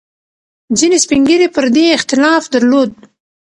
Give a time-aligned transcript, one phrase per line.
[0.77, 2.91] ځینې سپین ږیري پر دې اختلاف درلود.